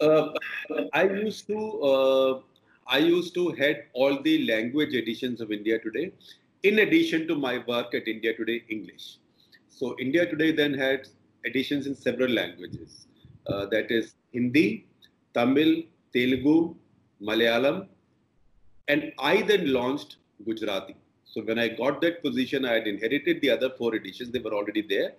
Uh, 0.00 0.32
I 0.94 1.02
used 1.04 1.46
to 1.48 1.80
uh, 1.82 2.40
I 2.90 2.98
used 2.98 3.34
to 3.34 3.52
head 3.52 3.84
all 3.92 4.20
the 4.20 4.44
language 4.46 4.94
editions 4.94 5.40
of 5.40 5.52
India 5.52 5.78
Today, 5.78 6.10
in 6.64 6.80
addition 6.80 7.28
to 7.28 7.36
my 7.36 7.58
work 7.68 7.94
at 7.94 8.08
India 8.08 8.34
Today 8.36 8.64
English. 8.68 9.18
So 9.68 9.94
India 10.00 10.28
Today 10.28 10.50
then 10.50 10.74
had 10.74 11.06
editions 11.44 11.86
in 11.86 11.94
several 11.94 12.30
languages. 12.30 13.06
Uh, 13.46 13.66
that 13.66 13.92
is 13.92 14.14
Hindi, 14.32 14.86
Tamil, 15.34 15.84
Telugu, 16.12 16.74
Malayalam, 17.22 17.86
and 18.88 19.12
I 19.20 19.42
then 19.42 19.72
launched 19.72 20.16
Gujarati. 20.44 20.96
So 21.24 21.42
when 21.42 21.60
I 21.60 21.68
got 21.68 22.00
that 22.00 22.22
position, 22.24 22.64
I 22.64 22.72
had 22.72 22.88
inherited 22.88 23.40
the 23.40 23.50
other 23.50 23.70
four 23.78 23.94
editions; 23.94 24.32
they 24.32 24.40
were 24.40 24.52
already 24.52 24.82
there, 24.82 25.12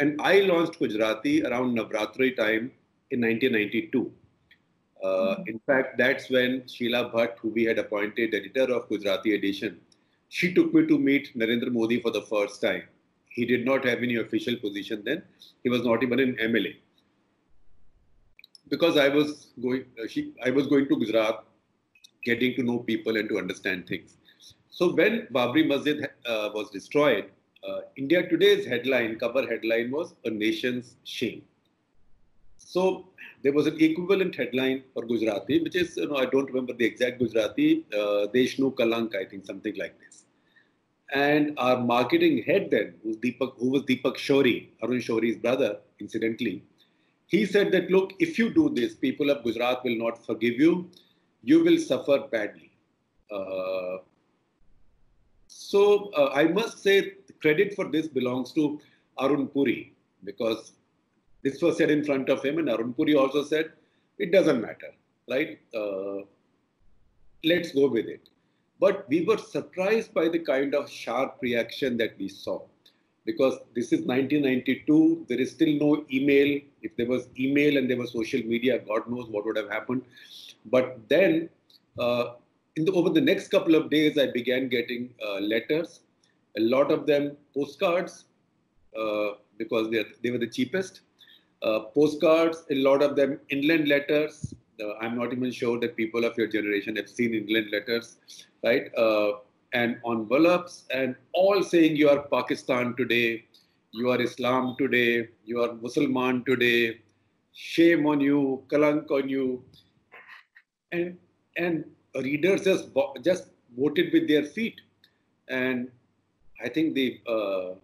and 0.00 0.20
I 0.20 0.40
launched 0.40 0.80
Gujarati 0.80 1.44
around 1.44 1.78
Navratri 1.78 2.36
time 2.36 2.72
in 3.12 3.20
1992. 3.20 4.12
Uh, 5.02 5.36
in 5.46 5.58
fact, 5.66 5.98
that's 5.98 6.30
when 6.30 6.62
Sheela 6.62 7.12
Bhatt, 7.12 7.38
who 7.38 7.48
we 7.48 7.64
had 7.64 7.78
appointed 7.78 8.34
editor 8.34 8.72
of 8.72 8.88
Gujarati 8.88 9.34
edition, 9.34 9.80
she 10.28 10.54
took 10.54 10.72
me 10.72 10.86
to 10.86 10.98
meet 10.98 11.36
Narendra 11.36 11.72
Modi 11.72 12.00
for 12.00 12.10
the 12.10 12.22
first 12.22 12.62
time. 12.62 12.82
He 13.28 13.44
did 13.44 13.64
not 13.64 13.84
have 13.84 13.98
any 13.98 14.16
official 14.16 14.56
position 14.56 15.02
then. 15.04 15.22
He 15.62 15.70
was 15.70 15.82
not 15.84 16.02
even 16.02 16.20
an 16.20 16.36
MLA. 16.36 16.76
Because 18.68 18.96
I 18.96 19.08
was 19.08 19.48
going, 19.60 19.84
uh, 20.02 20.06
she, 20.06 20.34
I 20.44 20.50
was 20.50 20.66
going 20.66 20.88
to 20.88 20.96
Gujarat, 20.96 21.44
getting 22.24 22.54
to 22.56 22.62
know 22.62 22.78
people 22.78 23.16
and 23.16 23.28
to 23.28 23.38
understand 23.38 23.86
things. 23.88 24.16
So 24.70 24.94
when 24.94 25.26
Babri 25.32 25.66
Masjid 25.66 26.08
uh, 26.26 26.50
was 26.54 26.70
destroyed, 26.70 27.30
uh, 27.68 27.80
India 27.96 28.26
Today's 28.28 28.66
headline, 28.66 29.18
cover 29.18 29.46
headline 29.46 29.90
was 29.90 30.14
"A 30.24 30.30
Nation's 30.30 30.96
Shame." 31.04 31.42
So 32.56 33.08
there 33.42 33.52
was 33.52 33.66
an 33.66 33.80
equivalent 33.80 34.36
headline 34.36 34.82
for 34.94 35.04
Gujarati, 35.04 35.62
which 35.62 35.76
is, 35.76 35.96
you 35.96 36.08
know, 36.08 36.16
I 36.16 36.26
don't 36.26 36.46
remember 36.46 36.72
the 36.72 36.84
exact 36.84 37.18
Gujarati, 37.18 37.84
uh, 37.92 38.26
Deshnu 38.34 38.74
Kalank, 38.74 39.16
I 39.16 39.24
think, 39.24 39.44
something 39.46 39.74
like 39.76 39.98
this. 39.98 40.24
And 41.12 41.54
our 41.58 41.78
marketing 41.78 42.42
head 42.44 42.70
then, 42.70 42.94
who 43.02 43.10
was 43.10 43.18
Deepak, 43.18 43.58
who 43.58 43.70
was 43.70 43.82
Deepak 43.82 44.16
Shourie, 44.16 44.68
Arun 44.82 45.00
Shourie's 45.00 45.36
brother, 45.36 45.78
incidentally, 46.00 46.62
he 47.26 47.44
said 47.44 47.72
that, 47.72 47.90
look, 47.90 48.12
if 48.18 48.38
you 48.38 48.52
do 48.52 48.68
this, 48.68 48.94
people 48.94 49.30
of 49.30 49.42
Gujarat 49.42 49.82
will 49.84 49.96
not 49.96 50.24
forgive 50.24 50.54
you. 50.54 50.88
You 51.42 51.64
will 51.64 51.78
suffer 51.78 52.24
badly. 52.30 52.70
Uh, 53.30 53.98
so 55.46 56.10
uh, 56.16 56.30
I 56.34 56.44
must 56.44 56.82
say, 56.82 57.14
credit 57.40 57.74
for 57.74 57.88
this 57.90 58.06
belongs 58.06 58.52
to 58.52 58.80
Arun 59.18 59.48
Puri 59.48 59.92
because 60.24 60.72
this 61.42 61.60
was 61.60 61.76
said 61.76 61.90
in 61.90 62.04
front 62.04 62.28
of 62.28 62.42
him, 62.42 62.58
and 62.58 62.68
Arun 62.68 62.94
Puri 62.94 63.14
also 63.14 63.42
said, 63.42 63.72
it 64.18 64.32
doesn't 64.32 64.60
matter, 64.60 64.92
right? 65.28 65.58
Uh, 65.74 66.24
let's 67.44 67.72
go 67.72 67.88
with 67.88 68.06
it. 68.06 68.28
But 68.78 69.08
we 69.08 69.24
were 69.24 69.38
surprised 69.38 70.12
by 70.14 70.28
the 70.28 70.38
kind 70.38 70.74
of 70.74 70.90
sharp 70.90 71.38
reaction 71.40 71.96
that 71.98 72.14
we 72.18 72.28
saw. 72.28 72.62
Because 73.24 73.58
this 73.74 73.92
is 73.92 74.00
1992, 74.00 75.26
there 75.28 75.40
is 75.40 75.52
still 75.52 75.72
no 75.78 76.04
email. 76.12 76.60
If 76.82 76.96
there 76.96 77.06
was 77.06 77.28
email 77.38 77.76
and 77.76 77.88
there 77.88 77.96
was 77.96 78.12
social 78.12 78.42
media, 78.42 78.80
God 78.80 79.08
knows 79.08 79.28
what 79.28 79.46
would 79.46 79.56
have 79.56 79.70
happened. 79.70 80.02
But 80.66 80.98
then, 81.08 81.48
uh, 81.98 82.34
the, 82.74 82.90
over 82.92 83.10
the 83.10 83.20
next 83.20 83.48
couple 83.48 83.76
of 83.76 83.90
days, 83.90 84.18
I 84.18 84.32
began 84.32 84.68
getting 84.68 85.14
uh, 85.24 85.38
letters, 85.38 86.00
a 86.56 86.60
lot 86.60 86.90
of 86.90 87.06
them 87.06 87.36
postcards, 87.54 88.24
uh, 88.98 89.34
because 89.58 89.90
they, 89.90 90.04
they 90.22 90.30
were 90.30 90.38
the 90.38 90.48
cheapest 90.48 91.02
uh, 91.62 91.80
postcards, 91.94 92.64
a 92.70 92.74
lot 92.74 93.02
of 93.02 93.16
them 93.16 93.38
inland 93.50 93.88
letters. 93.88 94.54
Uh, 94.82 94.94
I'm 95.00 95.16
not 95.16 95.32
even 95.32 95.50
sure 95.52 95.78
that 95.80 95.96
people 95.96 96.24
of 96.24 96.36
your 96.36 96.46
generation 96.48 96.96
have 96.96 97.08
seen 97.08 97.34
inland 97.34 97.70
letters, 97.70 98.16
right? 98.64 98.92
Uh, 98.96 99.32
and 99.72 99.96
envelopes, 100.06 100.84
and 100.92 101.16
all 101.32 101.62
saying 101.62 101.96
you 101.96 102.08
are 102.08 102.22
Pakistan 102.28 102.94
today, 102.96 103.44
you 103.92 104.10
are 104.10 104.20
Islam 104.20 104.76
today, 104.78 105.28
you 105.44 105.62
are 105.62 105.72
Muslim 105.74 106.44
today, 106.44 107.00
shame 107.52 108.06
on 108.06 108.20
you, 108.20 108.62
kalank 108.68 109.10
on 109.10 109.28
you, 109.28 109.64
and 110.90 111.16
and 111.56 111.84
readers 112.16 112.64
just 112.64 112.88
just 113.24 113.48
voted 113.78 114.12
with 114.12 114.28
their 114.28 114.44
feet, 114.44 114.80
and 115.48 115.88
I 116.62 116.68
think 116.68 116.94
the 116.94 117.20
uh, 117.26 117.74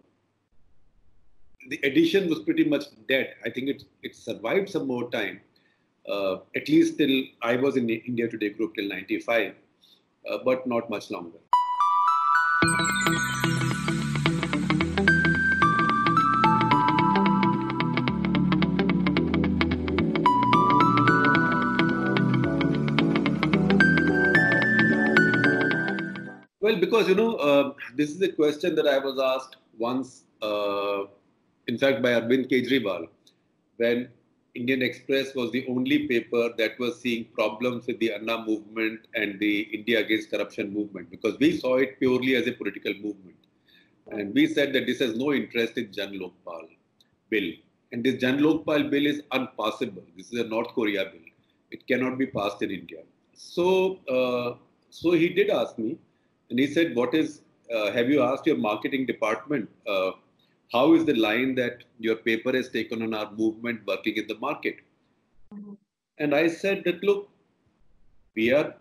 the 1.69 1.79
edition 1.83 2.27
was 2.29 2.39
pretty 2.39 2.63
much 2.63 2.85
dead. 3.07 3.35
I 3.45 3.51
think 3.51 3.69
it, 3.69 3.83
it 4.01 4.15
survived 4.15 4.69
some 4.69 4.87
more 4.87 5.09
time, 5.11 5.39
uh, 6.09 6.37
at 6.55 6.67
least 6.67 6.97
till 6.97 7.25
I 7.43 7.57
was 7.57 7.77
in 7.77 7.85
the 7.85 8.01
India 8.07 8.27
Today 8.27 8.49
group 8.49 8.73
till 8.73 8.87
95, 8.87 9.53
uh, 10.27 10.37
but 10.43 10.65
not 10.65 10.89
much 10.89 11.11
longer. 11.11 11.37
Well, 26.61 26.79
because 26.79 27.07
you 27.07 27.13
know, 27.13 27.35
uh, 27.35 27.73
this 27.95 28.09
is 28.09 28.21
a 28.23 28.31
question 28.31 28.73
that 28.73 28.87
I 28.87 28.97
was 28.97 29.19
asked 29.19 29.57
once 29.77 30.23
uh, 30.41 31.03
in 31.69 31.77
fact, 31.77 32.01
by 32.01 32.11
Arvind 32.19 32.45
Kejriwal, 32.51 33.07
when 33.77 34.09
Indian 34.55 34.81
Express 34.81 35.35
was 35.35 35.51
the 35.51 35.65
only 35.73 35.97
paper 36.07 36.49
that 36.57 36.79
was 36.79 36.99
seeing 36.99 37.25
problems 37.39 37.85
with 37.85 37.99
the 37.99 38.11
Anna 38.13 38.37
movement 38.49 39.01
and 39.13 39.39
the 39.39 39.55
India 39.77 39.99
Against 39.99 40.31
Corruption 40.31 40.73
movement, 40.73 41.11
because 41.11 41.37
we 41.43 41.49
saw 41.57 41.75
it 41.83 41.99
purely 41.99 42.35
as 42.35 42.47
a 42.47 42.53
political 42.53 42.93
movement. 43.05 43.37
And 44.07 44.33
we 44.33 44.47
said 44.47 44.73
that 44.73 44.87
this 44.87 44.99
has 44.99 45.15
no 45.15 45.31
interest 45.31 45.77
in 45.77 45.91
Jan 45.93 46.13
Lokpal 46.21 46.65
bill. 47.29 47.51
And 47.91 48.03
this 48.03 48.19
Jan 48.23 48.39
Lokpal 48.39 48.89
bill 48.89 49.05
is 49.05 49.21
unpassable. 49.31 50.07
This 50.17 50.33
is 50.33 50.39
a 50.39 50.47
North 50.55 50.69
Korea 50.69 51.05
bill. 51.11 51.27
It 51.69 51.85
cannot 51.87 52.17
be 52.17 52.25
passed 52.25 52.63
in 52.63 52.71
India. 52.71 53.03
So, 53.33 53.99
uh, 54.17 54.55
so 54.89 55.11
he 55.11 55.29
did 55.29 55.51
ask 55.51 55.77
me, 55.77 55.91
and 56.49 56.57
he 56.57 56.65
said, 56.65 56.95
"What 57.01 57.13
is? 57.13 57.41
Uh, 57.75 57.91
have 57.91 58.09
you 58.09 58.23
asked 58.29 58.47
your 58.51 58.57
marketing 58.57 59.05
department 59.05 59.69
uh, 59.95 60.11
how 60.71 60.93
is 60.93 61.05
the 61.05 61.15
line 61.15 61.55
that 61.55 61.83
your 61.99 62.15
paper 62.15 62.51
has 62.53 62.69
taken 62.69 63.01
on 63.01 63.13
our 63.13 63.31
movement 63.31 63.81
working 63.87 64.15
in 64.17 64.27
the 64.27 64.37
market? 64.37 64.77
Mm-hmm. 65.53 65.73
And 66.19 66.35
I 66.35 66.47
said 66.47 66.83
that, 66.85 67.03
look, 67.03 67.29
we 68.35 68.53
are, 68.53 68.75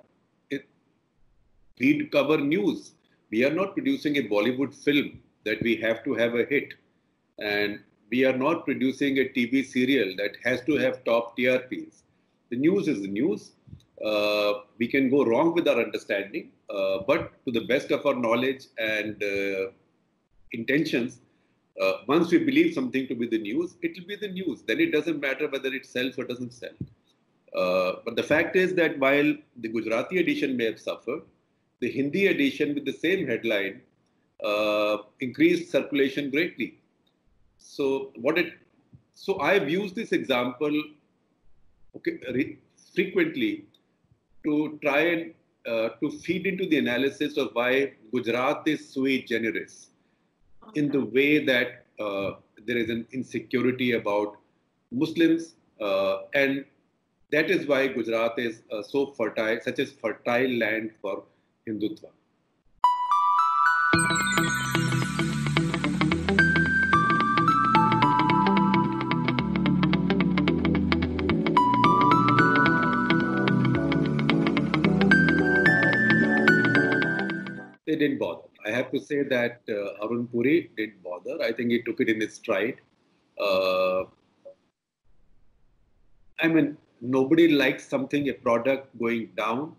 we 1.80 2.06
cover 2.06 2.38
news. 2.38 2.92
We 3.30 3.44
are 3.44 3.52
not 3.52 3.74
producing 3.74 4.16
a 4.18 4.22
Bollywood 4.22 4.74
film 4.74 5.20
that 5.44 5.62
we 5.62 5.76
have 5.76 6.04
to 6.04 6.14
have 6.14 6.34
a 6.34 6.44
hit. 6.44 6.74
And 7.38 7.80
we 8.10 8.24
are 8.24 8.36
not 8.36 8.64
producing 8.64 9.18
a 9.18 9.24
TV 9.24 9.64
serial 9.64 10.14
that 10.16 10.32
has 10.44 10.60
to 10.62 10.76
have 10.76 11.04
top 11.04 11.36
TRPs. 11.38 12.02
The 12.50 12.56
news 12.56 12.88
is 12.88 13.02
the 13.02 13.08
news. 13.08 13.52
Uh, 14.04 14.60
we 14.78 14.88
can 14.88 15.10
go 15.10 15.24
wrong 15.24 15.54
with 15.54 15.68
our 15.68 15.80
understanding, 15.80 16.50
uh, 16.70 16.98
but 17.06 17.32
to 17.44 17.52
the 17.52 17.66
best 17.66 17.90
of 17.90 18.06
our 18.06 18.14
knowledge 18.14 18.66
and 18.78 19.22
uh, 19.22 19.70
intentions, 20.52 21.20
uh, 21.80 21.92
once 22.06 22.30
we 22.30 22.38
believe 22.38 22.74
something 22.74 23.06
to 23.06 23.14
be 23.14 23.26
the 23.26 23.38
news, 23.38 23.76
it 23.82 23.96
will 23.98 24.06
be 24.06 24.16
the 24.16 24.28
news. 24.28 24.62
Then 24.62 24.80
it 24.80 24.92
doesn't 24.92 25.20
matter 25.20 25.48
whether 25.48 25.72
it 25.72 25.86
sells 25.86 26.18
or 26.18 26.24
doesn't 26.24 26.52
sell. 26.52 26.76
Uh, 27.56 28.00
but 28.04 28.16
the 28.16 28.22
fact 28.22 28.56
is 28.56 28.74
that 28.74 28.98
while 28.98 29.34
the 29.56 29.68
Gujarati 29.68 30.18
edition 30.18 30.56
may 30.56 30.64
have 30.64 30.80
suffered, 30.80 31.22
the 31.80 31.90
Hindi 31.90 32.26
edition 32.26 32.74
with 32.74 32.84
the 32.84 32.92
same 32.92 33.26
headline 33.26 33.80
uh, 34.44 34.98
increased 35.20 35.70
circulation 35.70 36.30
greatly. 36.30 36.78
So 37.58 38.12
what 38.16 38.38
it, 38.38 38.54
so 39.14 39.40
I've 39.40 39.68
used 39.68 39.94
this 39.94 40.12
example 40.12 40.82
okay, 41.96 42.18
re, 42.32 42.58
frequently 42.94 43.64
to 44.44 44.78
try 44.82 45.00
and 45.00 45.34
uh, 45.66 45.90
to 46.00 46.10
feed 46.10 46.46
into 46.46 46.66
the 46.66 46.78
analysis 46.78 47.36
of 47.36 47.50
why 47.52 47.92
Gujarat 48.12 48.62
is 48.66 48.88
sui 48.88 49.22
generis 49.22 49.87
in 50.74 50.90
the 50.90 51.00
way 51.00 51.44
that 51.44 51.84
uh, 51.98 52.32
there 52.66 52.76
is 52.76 52.90
an 52.90 53.06
insecurity 53.12 53.92
about 53.92 54.36
Muslims, 54.90 55.54
uh, 55.80 56.22
and 56.34 56.64
that 57.30 57.50
is 57.50 57.66
why 57.66 57.88
Gujarat 57.88 58.38
is 58.38 58.62
uh, 58.72 58.82
so 58.82 59.06
fertile, 59.06 59.58
such 59.62 59.78
a 59.78 59.86
fertile 59.86 60.50
land 60.58 60.90
for 61.00 61.24
Hindutva. 61.66 62.10
They 77.86 77.96
didn't 77.96 78.18
bother. 78.18 78.57
I 78.68 78.70
have 78.72 78.90
to 78.92 79.00
say 79.00 79.22
that 79.22 79.62
uh, 79.70 80.04
Arun 80.04 80.26
Puri 80.26 80.70
didn't 80.76 81.02
bother. 81.02 81.42
I 81.42 81.52
think 81.52 81.70
he 81.70 81.82
took 81.82 82.00
it 82.00 82.08
in 82.10 82.20
his 82.20 82.34
stride. 82.34 82.80
Uh, 83.40 84.04
I 86.40 86.48
mean, 86.48 86.76
nobody 87.00 87.48
likes 87.48 87.88
something, 87.88 88.28
a 88.28 88.34
product 88.34 88.96
going 88.98 89.30
down, 89.36 89.74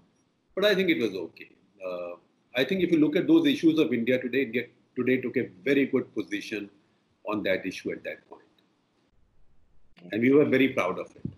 but 0.56 0.66
I 0.66 0.74
think 0.74 0.90
it 0.90 1.00
was 1.00 1.14
okay. 1.14 1.52
Uh, 1.86 2.16
I 2.56 2.64
think 2.64 2.82
if 2.82 2.92
you 2.92 3.00
look 3.00 3.16
at 3.16 3.28
those 3.28 3.46
issues 3.46 3.78
of 3.78 3.94
India 3.94 4.20
today, 4.20 4.44
India 4.44 4.64
today 4.96 5.22
took 5.22 5.38
a 5.38 5.50
very 5.64 5.86
good 5.86 6.14
position 6.16 6.70
on 7.28 7.44
that 7.44 7.66
issue 7.66 7.92
at 7.92 8.04
that 8.04 8.28
point. 8.28 8.42
And 10.12 10.22
we 10.22 10.32
were 10.32 10.46
very 10.46 10.70
proud 10.70 10.98
of 10.98 11.16
it. 11.16 11.30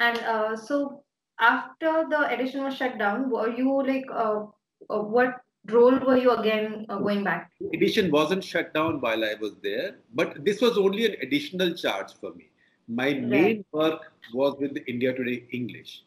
And 0.00 0.18
uh, 0.18 0.56
so 0.56 1.03
after 1.40 2.06
the 2.08 2.28
edition 2.32 2.62
was 2.64 2.76
shut 2.76 2.98
down, 2.98 3.30
were 3.30 3.50
you 3.50 3.82
like, 3.86 4.04
uh, 4.12 4.44
uh, 4.90 4.98
what 5.02 5.40
role 5.70 5.98
were 5.98 6.16
you 6.16 6.30
again 6.32 6.86
uh, 6.88 6.98
going 6.98 7.24
back? 7.24 7.50
Edition 7.72 8.10
wasn't 8.10 8.44
shut 8.44 8.74
down 8.74 9.00
while 9.00 9.24
I 9.24 9.34
was 9.40 9.52
there, 9.62 9.96
but 10.14 10.44
this 10.44 10.60
was 10.60 10.76
only 10.78 11.06
an 11.06 11.16
additional 11.22 11.74
charge 11.74 12.12
for 12.20 12.32
me. 12.34 12.50
My 12.86 13.08
Right. 13.08 13.22
main 13.22 13.64
work 13.72 14.12
was 14.32 14.56
with 14.60 14.76
India 14.86 15.12
Today 15.14 15.44
English. 15.52 16.02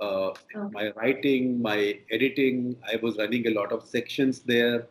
Uh, 0.00 0.30
Okay. 0.54 0.68
My 0.72 0.90
writing, 0.96 1.62
my 1.62 1.98
editing, 2.10 2.76
I 2.92 2.96
was 2.96 3.16
running 3.16 3.46
a 3.46 3.50
lot 3.50 3.72
of 3.72 3.84
sections 3.84 4.40
there. 4.40 4.86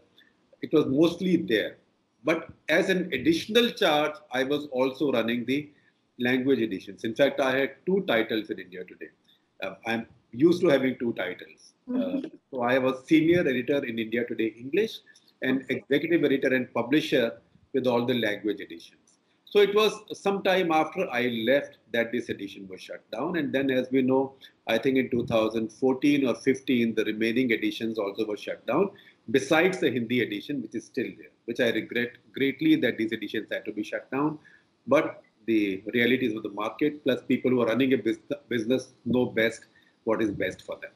It 0.62 0.74
was 0.74 0.86
mostly 0.88 1.36
there. 1.38 1.78
But 2.24 2.48
as 2.70 2.90
an 2.90 3.14
additional 3.14 3.70
charge, 3.72 4.16
I 4.32 4.44
was 4.44 4.66
also 4.68 5.12
running 5.12 5.46
the 5.46 5.70
language 6.18 6.60
editions. 6.60 7.04
In 7.04 7.14
fact, 7.14 7.40
I 7.40 7.52
had 7.56 7.76
two 7.86 8.02
titles 8.08 8.50
in 8.50 8.60
India 8.60 8.84
Today. 8.84 9.10
Uh, 9.64 9.76
I'm 9.86 10.08
used 10.32 10.62
to 10.62 10.68
having 10.68 10.98
two 11.00 11.14
titles. 11.14 11.74
Uh, 11.88 11.94
Mhm. 11.94 12.32
so 12.52 12.62
I 12.62 12.78
was 12.78 13.06
senior 13.08 13.42
editor 13.42 13.84
in 13.86 14.00
India 14.00 14.26
Today 14.26 14.54
English 14.58 14.94
and 15.42 15.64
executive 15.70 16.24
editor 16.24 16.54
and 16.54 16.74
publisher 16.74 17.26
with 17.74 17.88
all 17.88 18.06
the 18.06 18.14
language 18.14 18.60
editions. 18.60 19.02
So 19.46 19.62
it 19.62 19.74
was 19.74 19.94
some 20.22 20.44
time 20.44 20.72
after 20.72 21.08
I 21.10 21.28
left 21.48 21.78
that 21.92 22.12
this 22.12 22.30
edition 22.30 22.68
was 22.68 22.82
shut 22.82 23.04
down. 23.12 23.38
And 23.38 23.54
then, 23.54 23.70
as 23.72 23.90
we 23.92 24.02
know, 24.02 24.36
I 24.68 24.78
think 24.78 24.98
in 24.98 25.10
2014 25.10 26.28
or 26.28 26.36
15, 26.36 26.96
the 26.96 27.06
remaining 27.06 27.52
editions 27.52 27.98
also 27.98 28.26
were 28.26 28.36
shut 28.38 28.66
down, 28.66 28.92
besides 29.32 29.80
the 29.80 29.90
Hindi 29.92 30.22
edition, 30.22 30.62
which 30.62 30.76
is 30.76 30.86
still 30.86 31.08
there, 31.18 31.32
which 31.46 31.60
I 31.60 31.70
regret 31.70 32.18
greatly 32.34 32.76
that 32.78 32.98
these 32.98 33.14
editions 33.14 33.48
had 33.52 33.64
to 33.66 33.72
be 33.72 33.84
shut 33.84 34.12
down. 34.12 34.40
But 34.88 35.22
the 35.46 35.84
realities 35.94 36.36
of 36.36 36.44
the 36.44 36.50
market, 36.50 37.04
plus 37.04 37.22
people 37.24 37.52
who 37.52 37.62
are 37.62 37.68
running 37.68 37.94
a 37.94 37.98
business, 38.50 38.94
know 39.06 39.26
best 39.26 39.66
what 40.04 40.22
is 40.22 40.32
best 40.32 40.62
for 40.64 40.78
them. 40.82 40.92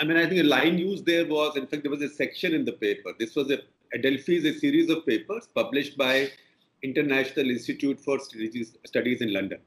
I 0.00 0.04
mean, 0.04 0.16
I 0.16 0.26
think 0.26 0.40
a 0.40 0.44
line 0.44 0.78
used 0.78 1.04
there 1.04 1.26
was, 1.26 1.56
in 1.56 1.66
fact, 1.66 1.82
there 1.82 1.90
was 1.90 2.02
a 2.02 2.08
section 2.08 2.54
in 2.54 2.64
the 2.64 2.72
paper. 2.72 3.12
This 3.18 3.34
was 3.34 3.50
a 3.50 3.58
Adelphi 3.94 4.36
is 4.36 4.44
a 4.44 4.58
series 4.58 4.90
of 4.90 5.06
papers 5.06 5.48
published 5.54 5.96
by 5.96 6.30
International 6.82 7.50
Institute 7.50 8.00
for 8.00 8.18
Studies, 8.18 9.20
in 9.20 9.32
London. 9.32 9.58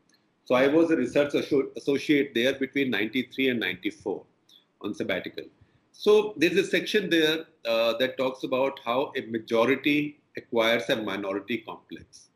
So 0.45 0.55
I 0.55 0.67
was 0.67 0.91
a 0.91 0.95
research 0.95 1.33
associate 1.33 2.33
there 2.33 2.53
between 2.53 2.89
93 2.89 3.49
and 3.49 3.59
94 3.59 4.23
on 4.81 4.93
sabbatical. 4.93 5.45
So 5.91 6.33
there's 6.37 6.57
a 6.57 6.65
section 6.65 7.09
there 7.09 7.45
uh, 7.65 7.93
that 7.97 8.17
talks 8.17 8.43
about 8.43 8.79
how 8.83 9.11
a 9.15 9.21
majority 9.21 10.19
acquires 10.37 10.89
a 10.89 10.95
minority 10.95 11.59
complex. 11.59 12.29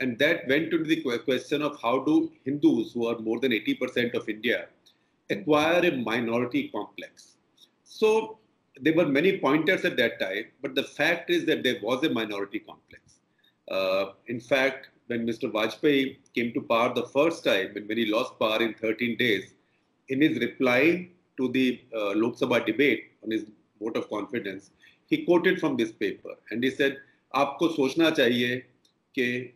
And 0.00 0.18
that 0.18 0.48
went 0.48 0.70
to 0.70 0.82
the 0.82 1.02
question 1.24 1.62
of 1.62 1.78
how 1.80 2.00
do 2.04 2.32
Hindus, 2.44 2.92
who 2.92 3.06
are 3.06 3.18
more 3.18 3.38
than 3.38 3.52
80% 3.52 4.14
of 4.14 4.28
India, 4.28 4.66
acquire 5.30 5.80
a 5.86 5.96
minority 5.96 6.68
complex. 6.68 7.36
So 7.84 8.38
there 8.80 8.94
were 8.94 9.06
many 9.06 9.38
pointers 9.38 9.84
at 9.84 9.96
that 9.98 10.18
time, 10.18 10.46
but 10.62 10.74
the 10.74 10.82
fact 10.82 11.30
is 11.30 11.44
that 11.46 11.62
there 11.62 11.76
was 11.82 12.02
a 12.04 12.10
minority 12.10 12.60
complex. 12.60 13.01
Uh, 13.69 14.13
in 14.27 14.39
fact, 14.39 14.89
when 15.07 15.25
Mr. 15.25 15.51
Vajpayee 15.51 16.17
came 16.33 16.53
to 16.53 16.61
power 16.61 16.93
the 16.93 17.07
first 17.07 17.43
time, 17.43 17.71
and 17.75 17.87
when 17.87 17.97
he 17.97 18.05
lost 18.05 18.37
power 18.39 18.61
in 18.61 18.73
13 18.73 19.17
days, 19.17 19.53
in 20.09 20.21
his 20.21 20.39
reply 20.39 21.09
to 21.37 21.49
the 21.49 21.81
uh, 21.95 22.13
Lok 22.15 22.35
Sabha 22.37 22.65
debate 22.65 23.11
on 23.23 23.31
his 23.31 23.45
vote 23.81 23.97
of 23.97 24.09
confidence, 24.09 24.71
he 25.05 25.25
quoted 25.25 25.59
from 25.59 25.77
this 25.77 25.91
paper 25.91 26.35
and 26.51 26.63
he 26.63 26.69
said, 26.69 26.97
आपको 27.35 27.67
सोचना 27.75 28.09
चाहिए 28.15 28.57
कि 29.17 29.53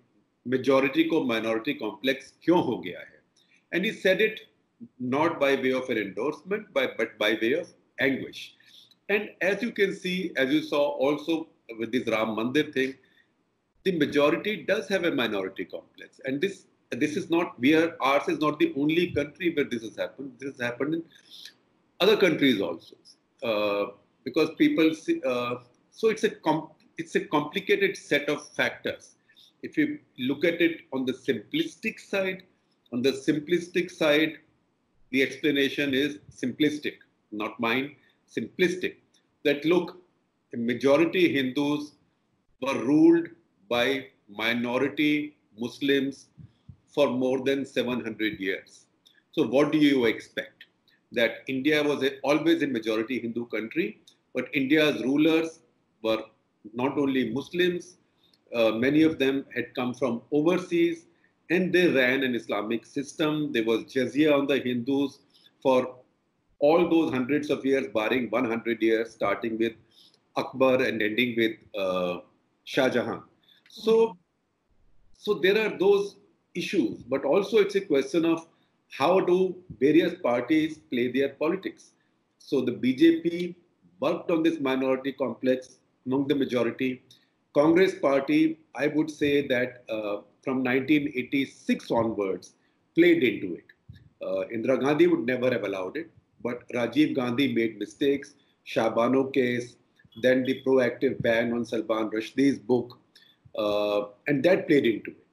majority 0.48 1.08
को 1.10 1.26
minority 1.26 1.74
complex 1.80 2.34
क्यों 2.44 2.64
हो 2.64 2.78
गया 2.86 3.00
है? 3.00 3.20
And 3.74 3.86
he 3.86 3.92
said 3.92 4.22
it 4.22 4.42
not 5.00 5.40
by 5.40 5.56
way 5.56 5.72
of 5.72 5.90
an 5.90 5.98
endorsement, 5.98 6.68
but, 6.74 6.98
but 6.98 7.18
by 7.18 7.38
way 7.42 7.54
of 7.54 7.68
anguish. 8.00 8.56
And 9.10 9.30
as 9.42 9.62
you 9.62 9.72
can 9.72 9.94
see, 9.94 10.32
as 10.36 10.52
you 10.52 10.62
saw 10.62 10.90
also 10.90 11.48
with 11.78 11.92
this 11.92 12.08
Ram 12.08 12.36
Mandir 12.36 12.74
thing, 12.74 12.96
the 13.87 13.97
majority 14.05 14.53
does 14.71 14.89
have 14.89 15.05
a 15.05 15.13
minority 15.13 15.65
complex. 15.65 16.21
And 16.25 16.41
this 16.41 16.67
this 17.03 17.17
is 17.21 17.31
not 17.35 17.59
we 17.65 17.75
are 17.75 17.91
ours 18.01 18.29
is 18.33 18.41
not 18.47 18.59
the 18.63 18.73
only 18.83 19.05
country 19.19 19.53
where 19.55 19.69
this 19.73 19.83
has 19.83 19.97
happened. 20.05 20.33
This 20.41 20.53
has 20.53 20.61
happened 20.69 20.95
in 20.95 21.03
other 22.01 22.17
countries 22.25 22.61
also. 22.61 22.97
Uh, 23.43 23.87
because 24.25 24.51
people 24.59 24.93
see, 24.95 25.21
uh, 25.33 25.57
so 25.91 26.09
it's 26.09 26.25
a 26.25 26.33
it's 26.99 27.15
a 27.15 27.25
complicated 27.37 27.97
set 27.97 28.29
of 28.29 28.49
factors. 28.59 29.15
If 29.63 29.79
you 29.79 29.99
look 30.19 30.45
at 30.45 30.61
it 30.61 30.81
on 30.93 31.07
the 31.07 31.13
simplistic 31.13 32.01
side, 32.01 32.43
on 32.93 33.03
the 33.03 33.13
simplistic 33.13 33.91
side, 33.91 34.35
the 35.11 35.23
explanation 35.23 35.95
is 35.95 36.19
simplistic, 36.43 36.97
not 37.31 37.59
mine, 37.61 37.95
simplistic. 38.37 38.97
That 39.45 39.65
look, 39.65 39.97
a 40.55 40.57
majority 40.57 41.25
Hindus 41.37 41.93
were 42.63 42.79
ruled 42.85 43.29
by 43.69 44.07
minority 44.29 45.37
Muslims 45.59 46.27
for 46.89 47.11
more 47.11 47.45
than 47.45 47.65
700 47.65 48.41
years. 48.41 48.87
So, 49.33 49.47
what 49.47 49.73
do 49.73 49.79
you 49.79 50.07
expect? 50.07 50.65
That 51.13 51.43
India 51.47 51.83
was 51.83 52.03
a, 52.03 52.19
always 52.21 52.63
a 52.63 52.67
majority 52.67 53.21
Hindu 53.21 53.47
country, 53.47 54.01
but 54.35 54.49
India's 54.55 55.03
rulers 55.03 55.61
were 56.03 56.23
not 56.75 56.99
only 56.99 57.31
Muslims, 57.31 57.97
uh, 58.55 58.73
many 58.73 59.03
of 59.03 59.19
them 59.19 59.45
had 59.55 59.75
come 59.75 59.95
from 59.95 60.23
overseas 60.33 61.07
and 61.51 61.73
they 61.73 61.89
ran 61.89 62.23
an 62.23 62.35
Islamic 62.35 62.85
system. 62.85 63.53
There 63.53 63.65
was 63.65 63.85
jizya 63.85 64.37
on 64.37 64.47
the 64.47 64.59
Hindus 64.59 65.19
for 65.63 65.97
all 66.59 66.89
those 66.89 67.13
hundreds 67.13 67.51
of 67.51 67.65
years, 67.65 67.87
barring 67.93 68.31
100 68.31 68.83
years, 68.83 69.13
starting 69.13 69.59
with 69.59 69.75
Akbar 70.37 70.83
and 70.83 71.03
ending 71.03 71.35
with 71.37 71.57
uh, 71.79 72.21
Shah 72.65 72.89
Jahan. 72.89 73.23
So, 73.77 74.17
so 75.19 75.35
there 75.35 75.59
are 75.61 75.77
those 75.79 76.17
issues, 76.55 77.03
but 77.03 77.25
also 77.25 77.59
it's 77.59 77.75
a 77.75 77.81
question 77.83 78.25
of 78.25 78.47
how 78.91 79.21
do 79.21 79.55
various 79.79 80.15
parties 80.23 80.79
play 80.79 81.13
their 81.13 81.31
politics. 81.31 81.91
So 82.39 82.63
the 82.63 82.73
BJP 82.73 83.55
worked 84.01 84.31
on 84.31 84.43
this 84.43 84.61
minority 84.61 85.13
complex 85.13 85.77
among 86.07 86.27
the 86.29 86.35
majority. 86.35 87.03
Congress 87.55 87.95
party, 87.99 88.59
I 88.75 88.87
would 88.87 89.11
say 89.11 89.47
that 89.49 89.85
uh, 89.91 90.23
from 90.43 90.65
1986 90.65 91.91
onwards, 91.91 92.55
played 92.95 93.23
into 93.23 93.57
it. 93.57 93.65
Uh, 94.23 94.45
Indira 94.55 94.81
Gandhi 94.81 95.07
would 95.07 95.27
never 95.27 95.51
have 95.51 95.65
allowed 95.65 95.99
it, 95.99 96.11
but 96.43 96.67
Rajiv 96.71 97.15
Gandhi 97.15 97.53
made 97.53 97.79
mistakes. 97.79 98.35
Shah 98.65 98.89
Bano 98.89 99.25
case, 99.25 99.77
then 100.23 100.45
the 100.45 100.63
proactive 100.67 101.21
ban 101.21 101.53
on 101.53 101.65
Salman 101.67 102.11
Rushdie's 102.11 102.59
book, 102.59 102.99
Uh, 103.57 104.09
and 104.27 104.43
that 104.45 104.67
played 104.67 104.85
into 104.87 105.11
it. 105.13 105.26